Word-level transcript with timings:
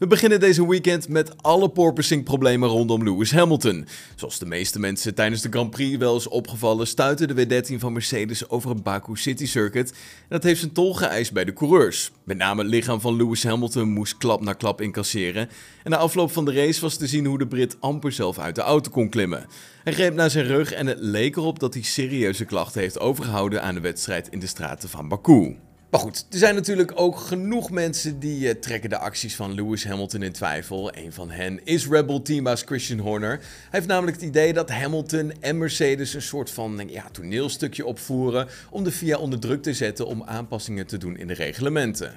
We 0.00 0.06
beginnen 0.06 0.40
deze 0.40 0.68
weekend 0.68 1.08
met 1.08 1.42
alle 1.42 1.68
porpoising-problemen 1.68 2.68
rondom 2.68 3.04
Lewis 3.04 3.32
Hamilton. 3.32 3.86
Zoals 4.16 4.38
de 4.38 4.46
meeste 4.46 4.78
mensen 4.78 5.14
tijdens 5.14 5.42
de 5.42 5.48
Grand 5.50 5.70
Prix 5.70 5.96
wel 5.96 6.16
is 6.16 6.28
opgevallen, 6.28 6.86
stuitte 6.86 7.34
de 7.34 7.46
W13 7.46 7.78
van 7.78 7.92
Mercedes 7.92 8.48
over 8.48 8.70
een 8.70 8.82
Baku 8.82 9.16
City 9.16 9.46
Circuit. 9.46 9.90
En 9.90 9.96
dat 10.28 10.42
heeft 10.42 10.60
zijn 10.60 10.72
tol 10.72 10.94
geëist 10.94 11.32
bij 11.32 11.44
de 11.44 11.52
coureurs. 11.52 12.10
Met 12.24 12.36
name 12.36 12.62
het 12.62 12.70
lichaam 12.70 13.00
van 13.00 13.16
Lewis 13.16 13.44
Hamilton 13.44 13.88
moest 13.88 14.16
klap 14.16 14.40
na 14.40 14.52
klap 14.52 14.80
incasseren. 14.80 15.48
En 15.82 15.90
na 15.90 15.96
afloop 15.96 16.32
van 16.32 16.44
de 16.44 16.52
race 16.52 16.80
was 16.80 16.96
te 16.96 17.06
zien 17.06 17.26
hoe 17.26 17.38
de 17.38 17.46
Brit 17.46 17.76
amper 17.80 18.12
zelf 18.12 18.38
uit 18.38 18.54
de 18.54 18.60
auto 18.60 18.90
kon 18.90 19.08
klimmen. 19.08 19.46
Hij 19.84 19.92
greep 19.92 20.14
naar 20.14 20.30
zijn 20.30 20.46
rug 20.46 20.72
en 20.72 20.86
het 20.86 20.98
leek 21.00 21.36
erop 21.36 21.58
dat 21.58 21.74
hij 21.74 21.82
serieuze 21.82 22.44
klachten 22.44 22.80
heeft 22.80 23.00
overgehouden 23.00 23.62
aan 23.62 23.74
de 23.74 23.80
wedstrijd 23.80 24.28
in 24.28 24.40
de 24.40 24.46
straten 24.46 24.88
van 24.88 25.08
Baku. 25.08 25.56
Maar 25.90 26.00
goed, 26.00 26.26
er 26.30 26.38
zijn 26.38 26.54
natuurlijk 26.54 26.92
ook 26.94 27.16
genoeg 27.16 27.70
mensen 27.70 28.18
die 28.18 28.40
uh, 28.40 28.50
trekken 28.50 28.90
de 28.90 28.98
acties 28.98 29.36
van 29.36 29.54
Lewis 29.54 29.84
Hamilton 29.84 30.22
in 30.22 30.32
twijfel. 30.32 30.96
Een 30.96 31.12
van 31.12 31.30
hen 31.30 31.64
is 31.64 31.88
Rebel 31.88 32.22
teambaas 32.22 32.62
Christian 32.62 32.98
Horner. 32.98 33.38
Hij 33.38 33.40
heeft 33.70 33.86
namelijk 33.86 34.16
het 34.16 34.26
idee 34.26 34.52
dat 34.52 34.70
Hamilton 34.70 35.32
en 35.40 35.58
Mercedes 35.58 36.14
een 36.14 36.22
soort 36.22 36.50
van 36.50 36.88
ja, 36.88 37.08
toneelstukje 37.12 37.86
opvoeren 37.86 38.48
om 38.70 38.84
de 38.84 38.92
FIA 38.92 39.18
onder 39.18 39.38
druk 39.38 39.62
te 39.62 39.74
zetten 39.74 40.06
om 40.06 40.22
aanpassingen 40.22 40.86
te 40.86 40.98
doen 40.98 41.16
in 41.16 41.26
de 41.26 41.34
reglementen. 41.34 42.14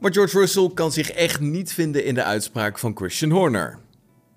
Maar 0.00 0.12
George 0.12 0.38
Russell 0.38 0.70
kan 0.74 0.92
zich 0.92 1.10
echt 1.10 1.40
niet 1.40 1.72
vinden 1.72 2.04
in 2.04 2.14
de 2.14 2.24
uitspraak 2.24 2.78
van 2.78 2.96
Christian 2.96 3.30
Horner. 3.30 3.78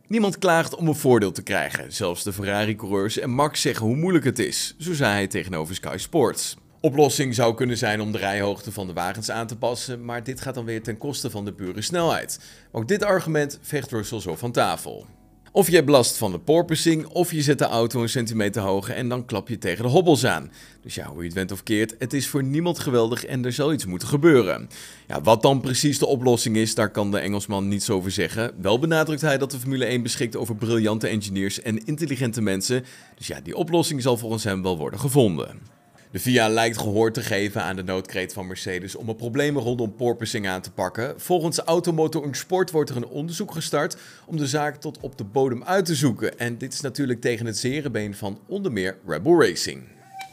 Niemand 0.07 0.37
klaagt 0.37 0.75
om 0.75 0.87
een 0.87 0.95
voordeel 0.95 1.31
te 1.31 1.43
krijgen. 1.43 1.93
Zelfs 1.93 2.23
de 2.23 2.33
Ferrari-coureurs 2.33 3.17
en 3.17 3.29
Max 3.29 3.61
zeggen 3.61 3.85
hoe 3.85 3.95
moeilijk 3.95 4.25
het 4.25 4.39
is, 4.39 4.75
zo 4.77 4.93
zei 4.93 5.11
hij 5.11 5.27
tegenover 5.27 5.75
Sky 5.75 5.97
Sports. 5.97 6.57
Oplossing 6.81 7.35
zou 7.35 7.55
kunnen 7.55 7.77
zijn 7.77 8.01
om 8.01 8.11
de 8.11 8.17
rijhoogte 8.17 8.71
van 8.71 8.87
de 8.87 8.93
wagens 8.93 9.31
aan 9.31 9.47
te 9.47 9.57
passen, 9.57 10.05
maar 10.05 10.23
dit 10.23 10.41
gaat 10.41 10.53
dan 10.53 10.65
weer 10.65 10.83
ten 10.83 10.97
koste 10.97 11.29
van 11.29 11.45
de 11.45 11.53
pure 11.53 11.81
snelheid. 11.81 12.39
Ook 12.71 12.87
dit 12.87 13.03
argument 13.03 13.59
vecht 13.61 13.91
Russell 13.91 14.19
zo 14.19 14.35
van 14.35 14.51
tafel. 14.51 15.05
Of 15.51 15.69
je 15.69 15.75
hebt 15.75 15.89
last 15.89 16.17
van 16.17 16.31
de 16.31 16.39
porpoising, 16.39 17.05
of 17.05 17.31
je 17.31 17.41
zet 17.41 17.57
de 17.57 17.65
auto 17.65 18.01
een 18.01 18.09
centimeter 18.09 18.61
hoger 18.61 18.95
en 18.95 19.09
dan 19.09 19.25
klap 19.25 19.47
je 19.47 19.57
tegen 19.57 19.83
de 19.83 19.89
hobbels 19.89 20.25
aan. 20.25 20.51
Dus 20.81 20.95
ja, 20.95 21.07
hoe 21.07 21.19
je 21.19 21.25
het 21.25 21.33
went 21.33 21.51
of 21.51 21.63
keert, 21.63 21.95
het 21.97 22.13
is 22.13 22.27
voor 22.27 22.43
niemand 22.43 22.79
geweldig 22.79 23.25
en 23.25 23.45
er 23.45 23.53
zal 23.53 23.73
iets 23.73 23.85
moeten 23.85 24.07
gebeuren. 24.07 24.69
Ja, 25.07 25.21
wat 25.21 25.41
dan 25.41 25.61
precies 25.61 25.99
de 25.99 26.05
oplossing 26.05 26.55
is, 26.55 26.75
daar 26.75 26.91
kan 26.91 27.11
de 27.11 27.19
Engelsman 27.19 27.67
niets 27.67 27.89
over 27.89 28.11
zeggen. 28.11 28.53
Wel 28.61 28.79
benadrukt 28.79 29.21
hij 29.21 29.37
dat 29.37 29.51
de 29.51 29.59
Formule 29.59 29.85
1 29.85 30.03
beschikt 30.03 30.35
over 30.35 30.55
briljante 30.55 31.07
engineers 31.07 31.61
en 31.61 31.85
intelligente 31.85 32.41
mensen. 32.41 32.85
Dus 33.17 33.27
ja, 33.27 33.41
die 33.41 33.55
oplossing 33.55 34.01
zal 34.01 34.17
volgens 34.17 34.43
hem 34.43 34.61
wel 34.61 34.77
worden 34.77 34.99
gevonden. 34.99 35.78
De 36.11 36.19
VIA 36.19 36.49
lijkt 36.49 36.77
gehoor 36.77 37.11
te 37.11 37.21
geven 37.21 37.63
aan 37.63 37.75
de 37.75 37.83
noodkreet 37.83 38.33
van 38.33 38.47
Mercedes 38.47 38.95
om 38.95 39.07
het 39.07 39.17
problemen 39.17 39.63
rondom 39.63 39.95
porpoising 39.95 40.47
aan 40.47 40.61
te 40.61 40.71
pakken. 40.71 41.13
Volgens 41.17 41.59
Automotor 41.59 42.23
und 42.23 42.37
Sport 42.37 42.71
wordt 42.71 42.89
er 42.89 42.95
een 42.95 43.07
onderzoek 43.07 43.51
gestart 43.51 43.97
om 44.25 44.37
de 44.37 44.47
zaak 44.47 44.75
tot 44.75 44.99
op 44.99 45.17
de 45.17 45.23
bodem 45.23 45.63
uit 45.63 45.85
te 45.85 45.95
zoeken. 45.95 46.39
En 46.39 46.57
dit 46.57 46.73
is 46.73 46.81
natuurlijk 46.81 47.21
tegen 47.21 47.45
het 47.45 47.57
zere 47.57 47.89
been 47.89 48.15
van 48.15 48.39
onder 48.47 48.71
meer 48.71 48.97
Rebel 49.07 49.41
Racing. 49.41 49.83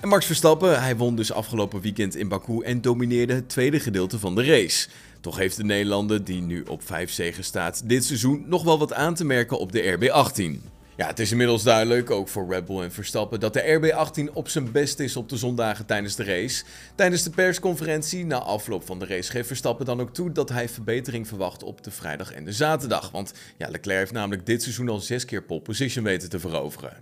En 0.01 0.09
Max 0.09 0.27
Verstappen, 0.27 0.83
hij 0.83 0.97
won 0.97 1.17
dus 1.17 1.33
afgelopen 1.33 1.81
weekend 1.81 2.17
in 2.17 2.29
Baku 2.29 2.63
en 2.63 2.81
domineerde 2.81 3.35
het 3.35 3.49
tweede 3.49 3.81
gedeelte 3.81 4.19
van 4.19 4.35
de 4.35 4.45
race. 4.45 4.89
Toch 5.21 5.37
heeft 5.37 5.57
de 5.57 5.65
Nederlander, 5.65 6.25
die 6.25 6.41
nu 6.41 6.63
op 6.63 6.83
5 6.83 7.11
zegen 7.11 7.45
staat, 7.45 7.89
dit 7.89 8.05
seizoen 8.05 8.45
nog 8.47 8.65
wel 8.65 8.79
wat 8.79 8.93
aan 8.93 9.15
te 9.15 9.25
merken 9.25 9.59
op 9.59 9.73
de 9.73 9.99
RB18. 9.99 10.76
Ja, 10.97 11.07
het 11.07 11.19
is 11.19 11.31
inmiddels 11.31 11.63
duidelijk, 11.63 12.11
ook 12.11 12.29
voor 12.29 12.49
Red 12.49 12.65
Bull 12.65 12.83
en 12.83 12.93
Verstappen, 12.93 13.41
dat 13.41 13.53
de 13.53 13.95
RB18 14.31 14.33
op 14.33 14.49
zijn 14.49 14.73
best 14.73 14.99
is 14.99 15.17
op 15.17 15.29
de 15.29 15.37
zondagen 15.37 15.87
tijdens 15.87 16.15
de 16.15 16.25
race. 16.25 16.65
Tijdens 16.95 17.23
de 17.23 17.31
persconferentie 17.31 18.25
na 18.25 18.39
afloop 18.39 18.87
van 18.87 18.99
de 18.99 19.07
race 19.07 19.31
geeft 19.31 19.47
Verstappen 19.47 19.87
dan 19.87 20.01
ook 20.01 20.15
toe 20.15 20.33
dat 20.33 20.49
hij 20.49 20.69
verbetering 20.69 21.29
verwacht 21.29 21.63
op 21.63 21.85
de 21.85 21.91
vrijdag 21.91 22.33
en 22.33 22.45
de 22.45 22.53
zaterdag. 22.53 23.11
Want 23.11 23.33
ja, 23.57 23.69
Leclerc 23.69 23.99
heeft 23.99 24.13
namelijk 24.13 24.47
dit 24.47 24.63
seizoen 24.63 24.89
al 24.89 24.99
zes 24.99 25.25
keer 25.25 25.43
pole 25.43 25.61
position 25.61 26.05
weten 26.05 26.29
te 26.29 26.39
veroveren. 26.39 26.97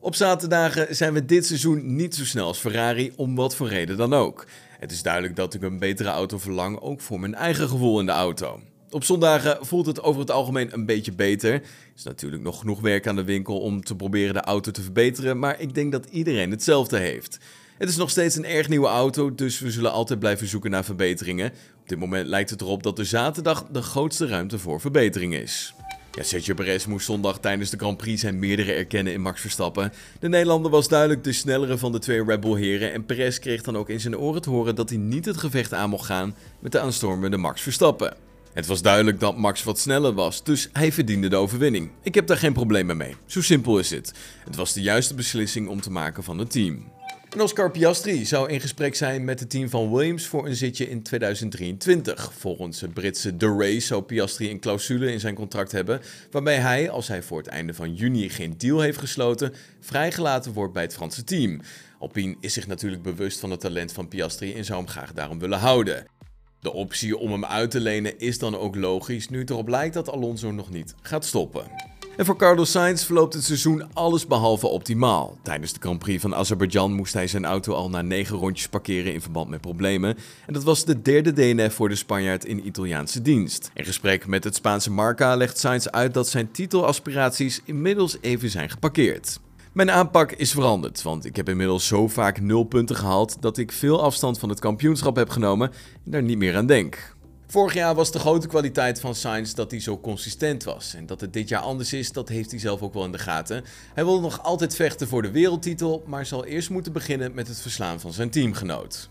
Op 0.00 0.14
zaterdagen 0.14 0.96
zijn 0.96 1.12
we 1.12 1.24
dit 1.24 1.46
seizoen 1.46 1.96
niet 1.96 2.14
zo 2.14 2.24
snel 2.24 2.46
als 2.46 2.58
Ferrari, 2.58 3.12
om 3.16 3.34
wat 3.34 3.54
voor 3.56 3.68
reden 3.68 3.96
dan 3.96 4.14
ook. 4.14 4.46
Het 4.78 4.92
is 4.92 5.02
duidelijk 5.02 5.36
dat 5.36 5.54
ik 5.54 5.62
een 5.62 5.78
betere 5.78 6.08
auto 6.08 6.38
verlang, 6.38 6.80
ook 6.80 7.00
voor 7.00 7.20
mijn 7.20 7.34
eigen 7.34 7.68
gevoel 7.68 8.00
in 8.00 8.06
de 8.06 8.12
auto. 8.12 8.60
Op 8.92 9.04
zondagen 9.04 9.66
voelt 9.66 9.86
het 9.86 10.02
over 10.02 10.20
het 10.20 10.30
algemeen 10.30 10.72
een 10.72 10.86
beetje 10.86 11.12
beter. 11.12 11.52
Er 11.52 11.62
is 11.96 12.02
natuurlijk 12.02 12.42
nog 12.42 12.58
genoeg 12.58 12.80
werk 12.80 13.06
aan 13.06 13.16
de 13.16 13.24
winkel 13.24 13.60
om 13.60 13.84
te 13.84 13.96
proberen 13.96 14.34
de 14.34 14.40
auto 14.40 14.70
te 14.70 14.82
verbeteren, 14.82 15.38
maar 15.38 15.60
ik 15.60 15.74
denk 15.74 15.92
dat 15.92 16.06
iedereen 16.10 16.50
hetzelfde 16.50 16.98
heeft. 16.98 17.38
Het 17.78 17.88
is 17.88 17.96
nog 17.96 18.10
steeds 18.10 18.36
een 18.36 18.44
erg 18.44 18.68
nieuwe 18.68 18.86
auto, 18.86 19.34
dus 19.34 19.60
we 19.60 19.70
zullen 19.70 19.92
altijd 19.92 20.18
blijven 20.18 20.46
zoeken 20.46 20.70
naar 20.70 20.84
verbeteringen. 20.84 21.50
Op 21.80 21.88
dit 21.88 21.98
moment 21.98 22.26
lijkt 22.26 22.50
het 22.50 22.60
erop 22.60 22.82
dat 22.82 22.96
de 22.96 23.04
zaterdag 23.04 23.66
de 23.70 23.82
grootste 23.82 24.26
ruimte 24.26 24.58
voor 24.58 24.80
verbetering 24.80 25.34
is. 25.34 25.74
Ja, 26.12 26.22
Sergio 26.22 26.54
Perez 26.54 26.86
moest 26.86 27.06
zondag 27.06 27.38
tijdens 27.38 27.70
de 27.70 27.76
Grand 27.76 27.96
Prix 27.96 28.20
zijn 28.20 28.38
meerdere 28.38 28.72
erkennen 28.72 29.12
in 29.12 29.20
Max 29.20 29.40
Verstappen. 29.40 29.92
De 30.20 30.28
Nederlander 30.28 30.70
was 30.70 30.88
duidelijk 30.88 31.24
de 31.24 31.32
snellere 31.32 31.78
van 31.78 31.92
de 31.92 31.98
twee 31.98 32.24
Red 32.24 32.40
Bull 32.40 32.60
heren 32.60 32.92
en 32.92 33.06
Perez 33.06 33.38
kreeg 33.38 33.62
dan 33.62 33.76
ook 33.76 33.88
in 33.88 34.00
zijn 34.00 34.18
oren 34.18 34.42
te 34.42 34.50
horen 34.50 34.74
dat 34.74 34.88
hij 34.88 34.98
niet 34.98 35.24
het 35.24 35.36
gevecht 35.36 35.72
aan 35.72 35.90
mocht 35.90 36.06
gaan 36.06 36.34
met 36.58 36.72
de 36.72 36.80
aanstormende 36.80 37.36
Max 37.36 37.62
Verstappen. 37.62 38.31
Het 38.52 38.66
was 38.66 38.82
duidelijk 38.82 39.20
dat 39.20 39.36
Max 39.36 39.62
wat 39.62 39.78
sneller 39.78 40.12
was, 40.12 40.44
dus 40.44 40.68
hij 40.72 40.92
verdiende 40.92 41.28
de 41.28 41.36
overwinning. 41.36 41.90
Ik 42.02 42.14
heb 42.14 42.26
daar 42.26 42.36
geen 42.36 42.52
problemen 42.52 42.96
mee. 42.96 43.16
Zo 43.26 43.42
simpel 43.42 43.78
is 43.78 43.90
het. 43.90 44.12
Het 44.44 44.56
was 44.56 44.72
de 44.72 44.80
juiste 44.80 45.14
beslissing 45.14 45.68
om 45.68 45.80
te 45.80 45.90
maken 45.90 46.22
van 46.22 46.38
het 46.38 46.50
team. 46.50 46.90
En 47.30 47.40
Oscar 47.40 47.70
Piastri 47.70 48.24
zou 48.24 48.50
in 48.50 48.60
gesprek 48.60 48.94
zijn 48.94 49.24
met 49.24 49.40
het 49.40 49.50
team 49.50 49.68
van 49.68 49.92
Williams 49.92 50.26
voor 50.26 50.46
een 50.46 50.56
zitje 50.56 50.88
in 50.88 51.02
2023. 51.02 52.32
Volgens 52.38 52.80
het 52.80 52.94
Britse 52.94 53.36
The 53.36 53.56
Race 53.58 53.80
zou 53.80 54.02
Piastri 54.02 54.50
een 54.50 54.60
clausule 54.60 55.12
in 55.12 55.20
zijn 55.20 55.34
contract 55.34 55.72
hebben, 55.72 56.00
waarbij 56.30 56.58
hij, 56.58 56.90
als 56.90 57.08
hij 57.08 57.22
voor 57.22 57.38
het 57.38 57.46
einde 57.46 57.74
van 57.74 57.94
juni 57.94 58.28
geen 58.28 58.54
deal 58.58 58.80
heeft 58.80 58.98
gesloten, 58.98 59.54
vrijgelaten 59.80 60.52
wordt 60.52 60.72
bij 60.72 60.82
het 60.82 60.94
Franse 60.94 61.24
team. 61.24 61.60
Alpine 61.98 62.36
is 62.40 62.52
zich 62.52 62.66
natuurlijk 62.66 63.02
bewust 63.02 63.40
van 63.40 63.50
het 63.50 63.60
talent 63.60 63.92
van 63.92 64.08
Piastri 64.08 64.54
en 64.54 64.64
zou 64.64 64.78
hem 64.78 64.88
graag 64.88 65.12
daarom 65.12 65.38
willen 65.38 65.58
houden. 65.58 66.06
De 66.62 66.72
optie 66.72 67.18
om 67.18 67.32
hem 67.32 67.44
uit 67.44 67.70
te 67.70 67.80
lenen 67.80 68.18
is 68.18 68.38
dan 68.38 68.58
ook 68.58 68.76
logisch, 68.76 69.28
nu 69.28 69.38
het 69.38 69.50
erop 69.50 69.68
lijkt 69.68 69.94
dat 69.94 70.10
Alonso 70.10 70.50
nog 70.50 70.70
niet 70.70 70.94
gaat 71.02 71.24
stoppen. 71.24 71.64
En 72.16 72.24
voor 72.24 72.36
Carlos 72.36 72.70
Sainz 72.70 73.04
verloopt 73.04 73.34
het 73.34 73.44
seizoen 73.44 73.84
alles 73.92 74.26
behalve 74.26 74.66
optimaal. 74.66 75.38
Tijdens 75.42 75.72
de 75.72 75.80
Grand 75.80 75.98
Prix 75.98 76.22
van 76.22 76.34
Azerbeidzjan 76.34 76.92
moest 76.92 77.14
hij 77.14 77.26
zijn 77.26 77.44
auto 77.44 77.72
al 77.72 77.90
na 77.90 78.02
negen 78.02 78.36
rondjes 78.36 78.68
parkeren 78.68 79.12
in 79.12 79.20
verband 79.20 79.48
met 79.48 79.60
problemen. 79.60 80.16
En 80.46 80.52
dat 80.52 80.62
was 80.62 80.84
de 80.84 81.02
derde 81.02 81.32
DNF 81.32 81.74
voor 81.74 81.88
de 81.88 81.94
Spanjaard 81.94 82.44
in 82.44 82.66
Italiaanse 82.66 83.22
dienst. 83.22 83.70
In 83.74 83.84
gesprek 83.84 84.26
met 84.26 84.44
het 84.44 84.54
Spaanse 84.54 84.90
Marca 84.90 85.36
legt 85.36 85.58
Sainz 85.58 85.86
uit 85.86 86.14
dat 86.14 86.28
zijn 86.28 86.50
titelaspiraties 86.50 87.60
inmiddels 87.64 88.16
even 88.20 88.50
zijn 88.50 88.70
geparkeerd. 88.70 89.40
Mijn 89.72 89.90
aanpak 89.90 90.32
is 90.32 90.52
veranderd, 90.52 91.02
want 91.02 91.24
ik 91.24 91.36
heb 91.36 91.48
inmiddels 91.48 91.86
zo 91.86 92.08
vaak 92.08 92.40
nul 92.40 92.64
punten 92.64 92.96
gehaald 92.96 93.42
dat 93.42 93.58
ik 93.58 93.72
veel 93.72 94.02
afstand 94.02 94.38
van 94.38 94.48
het 94.48 94.60
kampioenschap 94.60 95.16
heb 95.16 95.28
genomen 95.28 95.70
en 96.04 96.10
daar 96.10 96.22
niet 96.22 96.38
meer 96.38 96.56
aan 96.56 96.66
denk. 96.66 97.16
Vorig 97.46 97.74
jaar 97.74 97.94
was 97.94 98.12
de 98.12 98.18
grote 98.18 98.46
kwaliteit 98.48 99.00
van 99.00 99.14
Sainz 99.14 99.52
dat 99.52 99.70
hij 99.70 99.80
zo 99.80 100.00
consistent 100.00 100.64
was. 100.64 100.94
En 100.94 101.06
dat 101.06 101.20
het 101.20 101.32
dit 101.32 101.48
jaar 101.48 101.60
anders 101.60 101.92
is, 101.92 102.12
dat 102.12 102.28
heeft 102.28 102.50
hij 102.50 102.60
zelf 102.60 102.82
ook 102.82 102.94
wel 102.94 103.04
in 103.04 103.12
de 103.12 103.18
gaten. 103.18 103.64
Hij 103.94 104.04
wil 104.04 104.20
nog 104.20 104.42
altijd 104.42 104.76
vechten 104.76 105.08
voor 105.08 105.22
de 105.22 105.30
wereldtitel, 105.30 106.02
maar 106.06 106.26
zal 106.26 106.44
eerst 106.44 106.70
moeten 106.70 106.92
beginnen 106.92 107.34
met 107.34 107.48
het 107.48 107.60
verslaan 107.60 108.00
van 108.00 108.12
zijn 108.12 108.30
teamgenoot. 108.30 109.10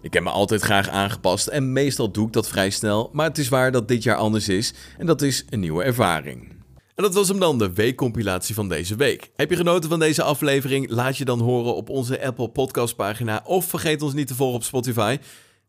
Ik 0.00 0.12
heb 0.12 0.22
me 0.22 0.30
altijd 0.30 0.62
graag 0.62 0.88
aangepast 0.88 1.46
en 1.46 1.72
meestal 1.72 2.10
doe 2.10 2.26
ik 2.26 2.32
dat 2.32 2.48
vrij 2.48 2.70
snel, 2.70 3.10
maar 3.12 3.26
het 3.28 3.38
is 3.38 3.48
waar 3.48 3.72
dat 3.72 3.88
dit 3.88 4.02
jaar 4.02 4.16
anders 4.16 4.48
is 4.48 4.74
en 4.98 5.06
dat 5.06 5.22
is 5.22 5.44
een 5.50 5.60
nieuwe 5.60 5.82
ervaring. 5.84 6.55
En 6.96 7.02
dat 7.02 7.14
was 7.14 7.28
hem 7.28 7.38
dan, 7.38 7.58
de 7.58 7.72
weekcompilatie 7.72 8.54
van 8.54 8.68
deze 8.68 8.96
week. 8.96 9.30
Heb 9.34 9.50
je 9.50 9.56
genoten 9.56 9.90
van 9.90 9.98
deze 9.98 10.22
aflevering? 10.22 10.90
Laat 10.90 11.16
je 11.16 11.24
dan 11.24 11.40
horen 11.40 11.74
op 11.74 11.88
onze 11.88 12.22
Apple 12.22 12.48
Podcast 12.48 12.96
pagina 12.96 13.42
of 13.44 13.64
vergeet 13.64 14.02
ons 14.02 14.14
niet 14.14 14.26
te 14.26 14.34
volgen 14.34 14.56
op 14.56 14.62
Spotify. 14.62 15.18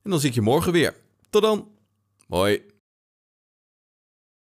En 0.03 0.11
dan 0.11 0.19
zie 0.19 0.29
ik 0.29 0.35
je 0.35 0.41
morgen 0.41 0.71
weer. 0.71 0.95
Tot 1.29 1.41
dan. 1.41 1.67
Hoi. 2.27 2.76